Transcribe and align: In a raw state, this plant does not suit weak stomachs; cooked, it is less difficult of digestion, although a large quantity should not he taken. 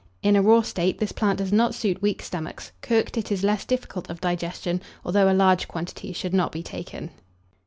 In 0.23 0.35
a 0.35 0.41
raw 0.41 0.63
state, 0.63 0.97
this 0.97 1.11
plant 1.11 1.37
does 1.37 1.51
not 1.53 1.75
suit 1.75 2.01
weak 2.01 2.23
stomachs; 2.23 2.71
cooked, 2.81 3.19
it 3.19 3.31
is 3.31 3.43
less 3.43 3.65
difficult 3.65 4.09
of 4.09 4.19
digestion, 4.19 4.81
although 5.05 5.31
a 5.31 5.31
large 5.31 5.67
quantity 5.67 6.11
should 6.11 6.33
not 6.33 6.55
he 6.55 6.63
taken. 6.63 7.11